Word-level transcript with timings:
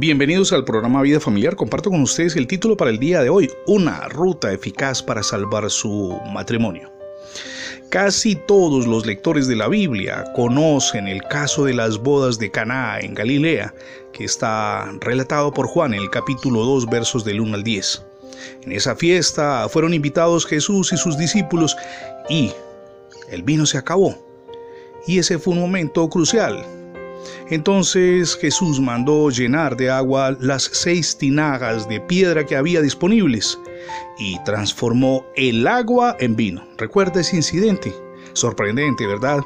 Bienvenidos 0.00 0.52
al 0.52 0.64
programa 0.64 1.02
Vida 1.02 1.18
Familiar. 1.18 1.56
Comparto 1.56 1.90
con 1.90 2.00
ustedes 2.02 2.36
el 2.36 2.46
título 2.46 2.76
para 2.76 2.92
el 2.92 3.00
día 3.00 3.20
de 3.20 3.30
hoy, 3.30 3.50
Una 3.66 4.06
ruta 4.06 4.52
eficaz 4.52 5.02
para 5.02 5.24
salvar 5.24 5.68
su 5.70 6.16
matrimonio. 6.32 6.88
Casi 7.90 8.36
todos 8.36 8.86
los 8.86 9.06
lectores 9.06 9.48
de 9.48 9.56
la 9.56 9.66
Biblia 9.66 10.22
conocen 10.36 11.08
el 11.08 11.20
caso 11.24 11.64
de 11.64 11.74
las 11.74 11.98
bodas 11.98 12.38
de 12.38 12.48
Caná 12.48 13.00
en 13.00 13.12
Galilea, 13.12 13.74
que 14.12 14.22
está 14.22 14.88
relatado 15.00 15.52
por 15.52 15.66
Juan 15.66 15.92
en 15.94 16.02
el 16.02 16.10
capítulo 16.10 16.60
2 16.60 16.86
versos 16.86 17.24
del 17.24 17.40
1 17.40 17.56
al 17.56 17.64
10. 17.64 18.06
En 18.62 18.70
esa 18.70 18.94
fiesta 18.94 19.68
fueron 19.68 19.94
invitados 19.94 20.46
Jesús 20.46 20.92
y 20.92 20.96
sus 20.96 21.18
discípulos 21.18 21.76
y 22.28 22.52
el 23.32 23.42
vino 23.42 23.66
se 23.66 23.78
acabó. 23.78 24.16
Y 25.08 25.18
ese 25.18 25.40
fue 25.40 25.54
un 25.54 25.60
momento 25.60 26.08
crucial, 26.08 26.64
entonces 27.50 28.36
Jesús 28.36 28.80
mandó 28.80 29.30
llenar 29.30 29.76
de 29.76 29.90
agua 29.90 30.36
las 30.40 30.70
seis 30.72 31.16
tinajas 31.16 31.88
de 31.88 32.00
piedra 32.00 32.44
que 32.44 32.56
había 32.56 32.82
disponibles 32.82 33.58
y 34.18 34.42
transformó 34.44 35.24
el 35.36 35.66
agua 35.66 36.16
en 36.20 36.36
vino. 36.36 36.66
Recuerda 36.76 37.20
ese 37.20 37.36
incidente. 37.36 37.94
Sorprendente, 38.34 39.06
¿verdad? 39.06 39.40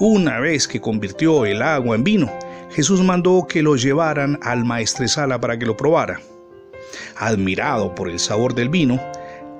Una 0.00 0.38
vez 0.38 0.68
que 0.68 0.80
convirtió 0.80 1.44
el 1.44 1.62
agua 1.62 1.96
en 1.96 2.04
vino, 2.04 2.32
Jesús 2.70 3.02
mandó 3.02 3.46
que 3.48 3.62
lo 3.62 3.76
llevaran 3.76 4.38
al 4.42 4.64
maestresala 4.64 5.40
para 5.40 5.58
que 5.58 5.66
lo 5.66 5.76
probara. 5.76 6.20
Admirado 7.16 7.94
por 7.94 8.08
el 8.08 8.18
sabor 8.18 8.54
del 8.54 8.68
vino, 8.68 9.00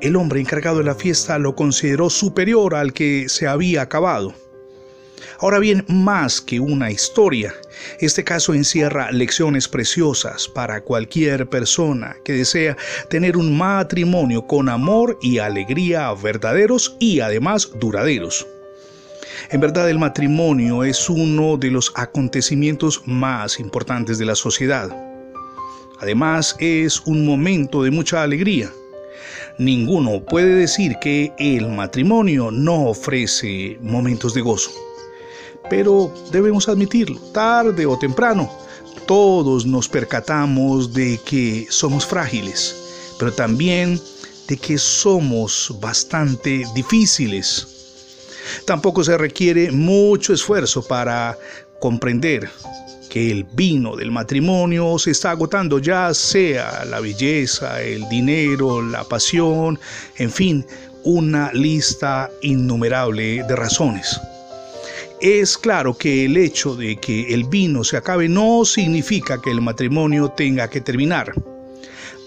el 0.01 0.17
hombre 0.17 0.41
encargado 0.41 0.79
de 0.79 0.85
la 0.85 0.95
fiesta 0.95 1.39
lo 1.39 1.55
consideró 1.55 2.11
superior 2.11 2.75
al 2.75 2.93
que 2.93 3.29
se 3.29 3.47
había 3.47 3.83
acabado 3.83 4.35
Ahora 5.41 5.59
bien, 5.59 5.85
más 5.89 6.41
que 6.41 6.61
una 6.61 6.91
historia, 6.91 7.55
este 8.01 8.25
caso 8.25 8.55
encierra 8.55 9.11
lecciones 9.11 9.69
preciosas 9.69 10.49
para 10.49 10.83
cualquier 10.83 11.49
persona 11.49 12.17
que 12.25 12.33
desea 12.33 12.77
tener 13.09 13.37
un 13.37 13.57
matrimonio 13.57 14.47
con 14.47 14.69
amor 14.69 15.19
y 15.23 15.39
alegría 15.39 16.13
verdaderos 16.15 16.97
y 16.99 17.21
además 17.21 17.71
duraderos. 17.79 18.47
En 19.51 19.61
verdad 19.61 19.91
el 19.91 19.99
matrimonio 19.99 20.85
es 20.85 21.09
uno 21.09 21.57
de 21.57 21.71
los 21.71 21.93
acontecimientos 21.97 23.03
más 23.05 23.61
importantes 23.61 24.19
de 24.19 24.25
la 24.25 24.35
sociedad. 24.35 24.89
Además 26.01 26.57
es 26.59 27.01
un 27.07 27.27
momento 27.27 27.83
de 27.83 27.91
mucha 27.91 28.23
alegría. 28.23 28.71
Ninguno 29.59 30.25
puede 30.25 30.55
decir 30.55 30.97
que 31.01 31.33
el 31.39 31.69
matrimonio 31.69 32.51
no 32.51 32.87
ofrece 32.87 33.79
momentos 33.81 34.35
de 34.35 34.41
gozo 34.41 34.71
pero 35.71 36.13
debemos 36.31 36.69
admitirlo, 36.69 37.19
tarde 37.33 37.87
o 37.87 37.99
temprano, 37.99 38.51
todos 39.07 39.67
nos 39.67 39.89
percatamos 39.89 40.93
de 40.93 41.19
que 41.25 41.67
somos 41.71 42.07
frágiles, 42.07 42.75
pero 43.19 43.33
también 43.33 44.01
de 44.49 44.57
que 44.57 44.79
somos 44.79 45.75
bastante 45.81 46.65
difíciles. 46.75 47.69
Tampoco 48.67 49.05
se 49.05 49.17
requiere 49.17 49.71
mucho 49.71 50.33
esfuerzo 50.33 50.83
para 50.87 51.39
comprender 51.81 52.51
que 53.09 53.31
el 53.31 53.45
vino 53.45 53.95
del 53.95 54.11
matrimonio 54.11 54.99
se 54.99 55.13
está 55.13 55.31
agotando, 55.31 55.79
ya 55.79 56.13
sea 56.13 56.85
la 56.85 57.01
belleza, 57.01 57.81
el 57.81 58.09
dinero, 58.09 58.83
la 58.83 59.05
pasión, 59.05 59.79
en 60.17 60.31
fin, 60.31 60.67
una 61.05 61.53
lista 61.53 62.31
innumerable 62.43 63.45
de 63.45 63.57
razones. 63.57 64.19
Es 65.25 65.57
claro 65.57 65.97
que 65.97 66.27
el 66.27 66.37
hecho 66.37 66.77
de 66.77 66.97
que 66.97 67.33
el 67.33 67.45
vino 67.45 67.83
se 67.83 67.97
acabe 67.97 68.29
no 68.29 68.63
significa 68.67 69.41
que 69.41 69.51
el 69.51 69.63
matrimonio 69.63 70.29
tenga 70.29 70.69
que 70.69 70.83
terminar. 70.83 71.33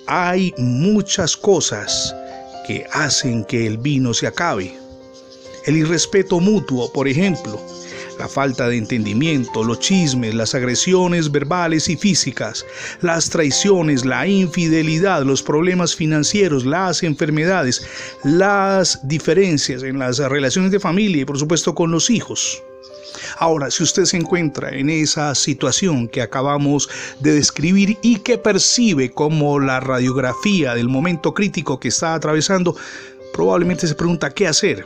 Hay 0.07 0.51
muchas 0.57 1.37
cosas 1.37 2.15
que 2.65 2.87
hacen 2.91 3.45
que 3.45 3.67
el 3.67 3.77
vino 3.77 4.15
se 4.15 4.25
acabe. 4.25 4.75
El 5.67 5.77
irrespeto 5.77 6.39
mutuo, 6.39 6.91
por 6.91 7.07
ejemplo, 7.07 7.61
la 8.17 8.27
falta 8.27 8.67
de 8.67 8.77
entendimiento, 8.77 9.63
los 9.63 9.79
chismes, 9.79 10.33
las 10.33 10.55
agresiones 10.55 11.31
verbales 11.31 11.89
y 11.89 11.97
físicas, 11.97 12.65
las 13.01 13.29
traiciones, 13.29 14.05
la 14.05 14.25
infidelidad, 14.25 15.21
los 15.21 15.43
problemas 15.43 15.95
financieros, 15.95 16.65
las 16.65 17.03
enfermedades, 17.03 17.85
las 18.23 19.07
diferencias 19.07 19.83
en 19.83 19.99
las 19.99 20.17
relaciones 20.17 20.71
de 20.71 20.79
familia 20.79 21.21
y 21.21 21.25
por 21.25 21.37
supuesto 21.37 21.75
con 21.75 21.91
los 21.91 22.09
hijos. 22.09 22.63
Ahora, 23.39 23.69
si 23.71 23.83
usted 23.83 24.05
se 24.05 24.17
encuentra 24.17 24.69
en 24.69 24.89
esa 24.89 25.33
situación 25.35 26.07
que 26.07 26.21
acabamos 26.21 26.89
de 27.19 27.33
describir 27.33 27.97
y 28.01 28.17
que 28.17 28.37
percibe 28.37 29.11
como 29.11 29.59
la 29.59 29.79
radiografía 29.79 30.73
del 30.75 30.89
momento 30.89 31.33
crítico 31.33 31.79
que 31.79 31.89
está 31.89 32.15
atravesando, 32.15 32.75
probablemente 33.33 33.87
se 33.87 33.95
pregunta 33.95 34.31
qué 34.31 34.47
hacer. 34.47 34.83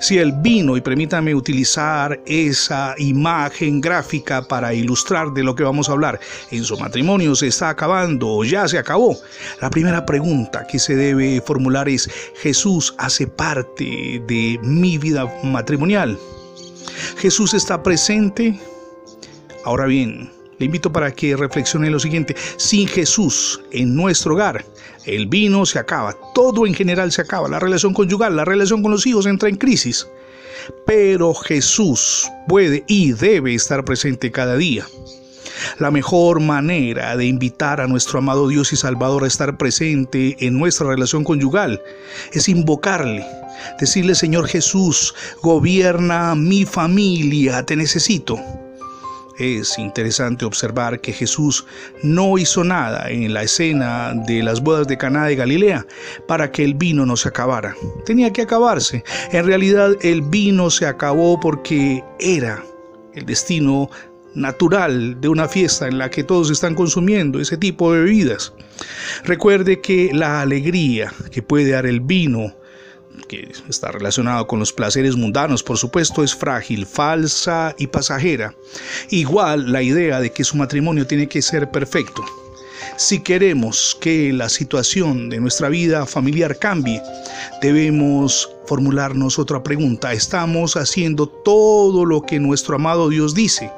Si 0.00 0.18
el 0.18 0.32
vino, 0.32 0.76
y 0.76 0.80
permítame 0.80 1.34
utilizar 1.34 2.20
esa 2.26 2.94
imagen 2.98 3.80
gráfica 3.80 4.42
para 4.42 4.74
ilustrar 4.74 5.32
de 5.32 5.42
lo 5.42 5.54
que 5.54 5.62
vamos 5.62 5.88
a 5.88 5.92
hablar, 5.92 6.20
en 6.50 6.64
su 6.64 6.76
matrimonio 6.78 7.34
se 7.34 7.46
está 7.46 7.70
acabando 7.70 8.28
o 8.28 8.44
ya 8.44 8.68
se 8.68 8.78
acabó, 8.78 9.16
la 9.60 9.70
primera 9.70 10.04
pregunta 10.04 10.66
que 10.66 10.78
se 10.78 10.96
debe 10.96 11.40
formular 11.40 11.88
es, 11.88 12.10
¿Jesús 12.42 12.94
hace 12.98 13.26
parte 13.26 14.22
de 14.26 14.58
mi 14.62 14.98
vida 14.98 15.26
matrimonial? 15.42 16.18
Jesús 17.18 17.54
está 17.54 17.82
presente. 17.82 18.58
Ahora 19.64 19.86
bien, 19.86 20.30
le 20.58 20.66
invito 20.66 20.92
para 20.92 21.10
que 21.10 21.36
reflexione 21.36 21.90
lo 21.90 21.98
siguiente. 21.98 22.36
Sin 22.56 22.86
Jesús 22.86 23.60
en 23.72 23.94
nuestro 23.94 24.34
hogar, 24.34 24.64
el 25.06 25.26
vino 25.26 25.64
se 25.64 25.78
acaba, 25.78 26.14
todo 26.34 26.66
en 26.66 26.74
general 26.74 27.10
se 27.12 27.22
acaba, 27.22 27.48
la 27.48 27.58
relación 27.58 27.94
conyugal, 27.94 28.36
la 28.36 28.44
relación 28.44 28.82
con 28.82 28.92
los 28.92 29.06
hijos 29.06 29.26
entra 29.26 29.48
en 29.48 29.56
crisis. 29.56 30.06
Pero 30.86 31.34
Jesús 31.34 32.30
puede 32.46 32.84
y 32.86 33.12
debe 33.12 33.54
estar 33.54 33.84
presente 33.84 34.30
cada 34.30 34.56
día. 34.56 34.86
La 35.78 35.90
mejor 35.90 36.40
manera 36.40 37.16
de 37.16 37.26
invitar 37.26 37.80
a 37.80 37.86
nuestro 37.86 38.18
amado 38.18 38.48
Dios 38.48 38.72
y 38.72 38.76
Salvador 38.76 39.24
a 39.24 39.28
estar 39.28 39.56
presente 39.56 40.36
en 40.40 40.58
nuestra 40.58 40.88
relación 40.88 41.24
conyugal 41.24 41.82
es 42.32 42.48
invocarle, 42.48 43.26
decirle 43.78 44.14
Señor 44.14 44.48
Jesús, 44.48 45.14
gobierna 45.42 46.34
mi 46.34 46.64
familia, 46.64 47.64
te 47.64 47.76
necesito. 47.76 48.38
Es 49.40 49.78
interesante 49.78 50.44
observar 50.44 51.00
que 51.00 51.14
Jesús 51.14 51.64
no 52.02 52.36
hizo 52.36 52.62
nada 52.62 53.08
en 53.08 53.32
la 53.32 53.42
escena 53.42 54.12
de 54.26 54.42
las 54.42 54.60
bodas 54.60 54.86
de 54.86 54.98
Caná 54.98 55.24
de 55.24 55.34
Galilea 55.34 55.86
para 56.28 56.52
que 56.52 56.62
el 56.62 56.74
vino 56.74 57.06
no 57.06 57.16
se 57.16 57.30
acabara. 57.30 57.74
Tenía 58.04 58.34
que 58.34 58.42
acabarse. 58.42 59.02
En 59.32 59.46
realidad 59.46 59.96
el 60.02 60.20
vino 60.20 60.68
se 60.68 60.84
acabó 60.84 61.40
porque 61.40 62.04
era 62.18 62.62
el 63.14 63.24
destino 63.24 63.88
natural 64.34 65.20
de 65.20 65.28
una 65.28 65.48
fiesta 65.48 65.88
en 65.88 65.98
la 65.98 66.10
que 66.10 66.24
todos 66.24 66.50
están 66.50 66.74
consumiendo 66.74 67.40
ese 67.40 67.56
tipo 67.56 67.92
de 67.92 68.00
bebidas. 68.02 68.52
Recuerde 69.24 69.80
que 69.80 70.10
la 70.12 70.40
alegría 70.40 71.12
que 71.30 71.42
puede 71.42 71.70
dar 71.70 71.86
el 71.86 72.00
vino, 72.00 72.54
que 73.28 73.52
está 73.68 73.92
relacionado 73.92 74.46
con 74.46 74.58
los 74.58 74.72
placeres 74.72 75.16
mundanos, 75.16 75.62
por 75.62 75.78
supuesto, 75.78 76.22
es 76.22 76.34
frágil, 76.34 76.86
falsa 76.86 77.74
y 77.78 77.86
pasajera. 77.86 78.54
Igual 79.10 79.72
la 79.72 79.82
idea 79.82 80.20
de 80.20 80.32
que 80.32 80.44
su 80.44 80.56
matrimonio 80.56 81.06
tiene 81.06 81.28
que 81.28 81.42
ser 81.42 81.70
perfecto. 81.70 82.24
Si 82.96 83.20
queremos 83.20 83.96
que 84.00 84.32
la 84.32 84.48
situación 84.48 85.30
de 85.30 85.40
nuestra 85.40 85.68
vida 85.68 86.06
familiar 86.06 86.58
cambie, 86.58 87.02
debemos 87.62 88.50
formularnos 88.66 89.38
otra 89.38 89.62
pregunta. 89.62 90.12
¿Estamos 90.12 90.76
haciendo 90.76 91.26
todo 91.26 92.04
lo 92.04 92.22
que 92.22 92.38
nuestro 92.38 92.76
amado 92.76 93.08
Dios 93.08 93.34
dice? 93.34 93.70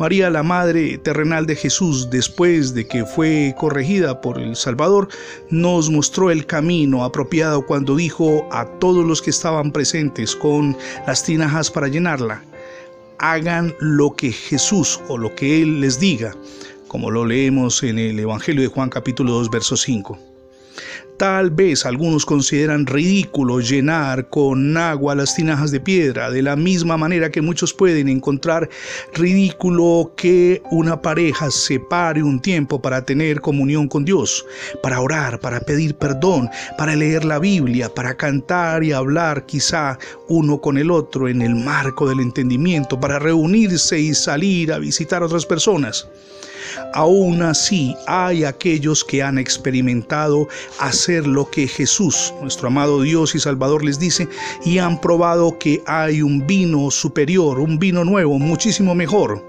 María, 0.00 0.30
la 0.30 0.42
Madre 0.42 0.96
terrenal 0.96 1.44
de 1.44 1.54
Jesús, 1.54 2.08
después 2.08 2.72
de 2.72 2.88
que 2.88 3.04
fue 3.04 3.54
corregida 3.58 4.22
por 4.22 4.40
el 4.40 4.56
Salvador, 4.56 5.08
nos 5.50 5.90
mostró 5.90 6.30
el 6.30 6.46
camino 6.46 7.04
apropiado 7.04 7.66
cuando 7.66 7.94
dijo 7.94 8.48
a 8.50 8.64
todos 8.78 9.04
los 9.04 9.20
que 9.20 9.28
estaban 9.28 9.70
presentes 9.70 10.34
con 10.34 10.74
las 11.06 11.22
tinajas 11.22 11.70
para 11.70 11.88
llenarla, 11.88 12.42
hagan 13.18 13.74
lo 13.78 14.16
que 14.16 14.32
Jesús 14.32 14.98
o 15.08 15.18
lo 15.18 15.34
que 15.34 15.60
Él 15.60 15.82
les 15.82 16.00
diga, 16.00 16.34
como 16.88 17.10
lo 17.10 17.26
leemos 17.26 17.82
en 17.82 17.98
el 17.98 18.18
Evangelio 18.18 18.62
de 18.62 18.68
Juan 18.68 18.88
capítulo 18.88 19.34
2, 19.34 19.50
verso 19.50 19.76
5. 19.76 20.29
Tal 21.20 21.50
vez 21.50 21.84
algunos 21.84 22.24
consideran 22.24 22.86
ridículo 22.86 23.60
llenar 23.60 24.30
con 24.30 24.74
agua 24.78 25.14
las 25.14 25.34
tinajas 25.34 25.70
de 25.70 25.78
piedra, 25.78 26.30
de 26.30 26.40
la 26.40 26.56
misma 26.56 26.96
manera 26.96 27.30
que 27.30 27.42
muchos 27.42 27.74
pueden 27.74 28.08
encontrar 28.08 28.70
ridículo 29.12 30.14
que 30.16 30.62
una 30.70 31.02
pareja 31.02 31.50
se 31.50 31.78
pare 31.78 32.22
un 32.22 32.40
tiempo 32.40 32.80
para 32.80 33.04
tener 33.04 33.42
comunión 33.42 33.86
con 33.86 34.06
Dios, 34.06 34.46
para 34.82 35.02
orar, 35.02 35.38
para 35.40 35.60
pedir 35.60 35.94
perdón, 35.94 36.48
para 36.78 36.96
leer 36.96 37.26
la 37.26 37.38
Biblia, 37.38 37.94
para 37.94 38.16
cantar 38.16 38.82
y 38.82 38.92
hablar 38.92 39.44
quizá 39.44 39.98
uno 40.26 40.58
con 40.58 40.78
el 40.78 40.90
otro 40.90 41.28
en 41.28 41.42
el 41.42 41.54
marco 41.54 42.08
del 42.08 42.20
entendimiento, 42.20 42.98
para 42.98 43.18
reunirse 43.18 44.00
y 44.00 44.14
salir 44.14 44.72
a 44.72 44.78
visitar 44.78 45.20
a 45.20 45.26
otras 45.26 45.44
personas. 45.44 46.08
Aún 46.94 47.42
así, 47.42 47.94
hay 48.06 48.44
aquellos 48.44 49.04
que 49.04 49.22
han 49.22 49.38
experimentado 49.38 50.48
hacer 50.78 51.26
lo 51.26 51.50
que 51.50 51.68
Jesús, 51.68 52.34
nuestro 52.40 52.68
amado 52.68 53.02
Dios 53.02 53.34
y 53.34 53.40
Salvador, 53.40 53.84
les 53.84 53.98
dice 53.98 54.28
y 54.64 54.78
han 54.78 55.00
probado 55.00 55.58
que 55.58 55.82
hay 55.86 56.22
un 56.22 56.46
vino 56.46 56.90
superior, 56.90 57.60
un 57.60 57.78
vino 57.78 58.04
nuevo, 58.04 58.38
muchísimo 58.38 58.94
mejor. 58.94 59.44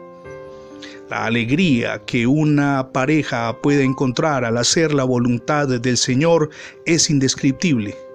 La 1.09 1.25
alegría 1.25 2.01
que 2.06 2.25
una 2.25 2.89
pareja 2.94 3.57
puede 3.62 3.83
encontrar 3.83 4.45
al 4.45 4.57
hacer 4.57 4.94
la 4.94 5.03
voluntad 5.03 5.68
del 5.68 5.97
Señor 5.97 6.50
es 6.85 7.09
indescriptible. 7.09 8.11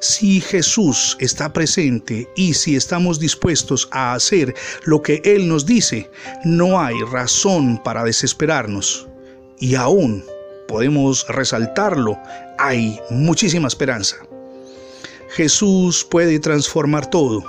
Si 0.00 0.40
Jesús 0.40 1.16
está 1.20 1.52
presente 1.52 2.28
y 2.36 2.54
si 2.54 2.76
estamos 2.76 3.18
dispuestos 3.18 3.88
a 3.90 4.14
hacer 4.14 4.54
lo 4.84 5.02
que 5.02 5.20
Él 5.24 5.48
nos 5.48 5.66
dice, 5.66 6.10
no 6.44 6.80
hay 6.80 6.96
razón 7.10 7.82
para 7.82 8.04
desesperarnos. 8.04 9.08
Y 9.58 9.74
aún 9.74 10.24
podemos 10.68 11.26
resaltarlo, 11.28 12.18
hay 12.58 12.98
muchísima 13.10 13.68
esperanza. 13.68 14.16
Jesús 15.30 16.06
puede 16.08 16.38
transformar 16.38 17.10
todo. 17.10 17.42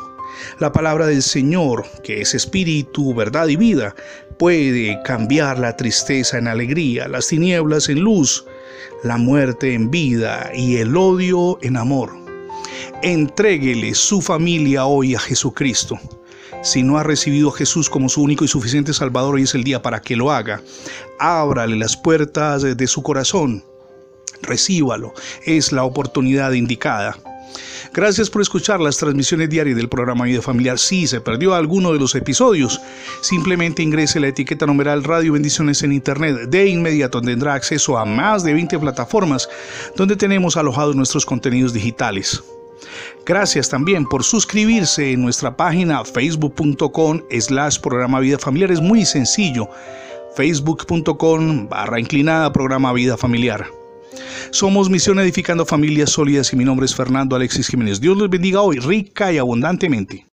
La 0.59 0.71
palabra 0.71 1.07
del 1.07 1.23
Señor, 1.23 1.85
que 2.03 2.21
es 2.21 2.33
espíritu, 2.33 3.13
verdad 3.13 3.47
y 3.47 3.55
vida, 3.55 3.95
puede 4.37 4.99
cambiar 5.03 5.59
la 5.59 5.77
tristeza 5.77 6.37
en 6.37 6.47
alegría, 6.47 7.07
las 7.07 7.27
tinieblas 7.27 7.89
en 7.89 7.99
luz, 7.99 8.45
la 9.03 9.17
muerte 9.17 9.73
en 9.73 9.91
vida 9.91 10.51
y 10.53 10.77
el 10.77 10.95
odio 10.95 11.57
en 11.61 11.77
amor. 11.77 12.13
Entréguele 13.01 13.93
su 13.93 14.21
familia 14.21 14.85
hoy 14.85 15.15
a 15.15 15.19
Jesucristo. 15.19 15.99
Si 16.63 16.81
no 16.81 16.97
ha 16.97 17.03
recibido 17.03 17.49
a 17.49 17.55
Jesús 17.55 17.89
como 17.89 18.09
su 18.09 18.23
único 18.23 18.43
y 18.43 18.47
suficiente 18.47 18.93
Salvador, 18.93 19.35
hoy 19.35 19.43
es 19.43 19.53
el 19.53 19.63
día 19.63 19.81
para 19.81 20.01
que 20.01 20.15
lo 20.15 20.31
haga. 20.31 20.61
Ábrale 21.19 21.75
las 21.75 21.95
puertas 21.95 22.63
de 22.63 22.87
su 22.87 23.03
corazón. 23.03 23.63
Recíbalo. 24.41 25.13
Es 25.45 25.71
la 25.71 25.83
oportunidad 25.83 26.53
indicada. 26.53 27.17
Gracias 27.95 28.29
por 28.29 28.41
escuchar 28.41 28.81
las 28.81 28.97
transmisiones 28.97 29.49
diarias 29.49 29.77
del 29.77 29.87
programa 29.87 30.25
Vida 30.25 30.41
Familiar. 30.41 30.77
Si 30.77 31.07
se 31.07 31.21
perdió 31.21 31.53
alguno 31.53 31.93
de 31.93 31.99
los 31.99 32.13
episodios, 32.13 32.81
simplemente 33.21 33.83
ingrese 33.83 34.19
la 34.19 34.27
etiqueta 34.27 34.65
numeral 34.65 35.01
Radio 35.05 35.31
Bendiciones 35.31 35.81
en 35.81 35.93
Internet. 35.93 36.49
De 36.49 36.67
inmediato 36.67 37.21
tendrá 37.21 37.53
acceso 37.53 37.97
a 37.97 38.03
más 38.03 38.43
de 38.43 38.53
20 38.53 38.79
plataformas 38.79 39.47
donde 39.95 40.17
tenemos 40.17 40.57
alojados 40.57 40.93
nuestros 40.93 41.25
contenidos 41.25 41.71
digitales. 41.71 42.43
Gracias 43.25 43.69
también 43.69 44.05
por 44.05 44.25
suscribirse 44.25 45.13
en 45.13 45.21
nuestra 45.21 45.55
página 45.55 46.03
facebook.com 46.03 47.21
slash 47.39 47.79
programa 47.79 48.19
Vida 48.19 48.37
Familiar. 48.37 48.71
Es 48.71 48.81
muy 48.81 49.05
sencillo. 49.05 49.69
facebook.com 50.35 51.69
barra 51.69 51.97
inclinada 51.97 52.51
programa 52.51 52.91
Vida 52.91 53.15
Familiar. 53.15 53.84
Somos 54.51 54.89
Misión 54.89 55.19
Edificando 55.19 55.65
Familias 55.65 56.11
Sólidas 56.11 56.53
y 56.53 56.55
mi 56.55 56.65
nombre 56.65 56.85
es 56.85 56.95
Fernando 56.95 57.35
Alexis 57.35 57.67
Jiménez. 57.67 57.99
Dios 57.99 58.17
les 58.17 58.29
bendiga 58.29 58.61
hoy 58.61 58.79
rica 58.79 59.31
y 59.31 59.37
abundantemente. 59.37 60.27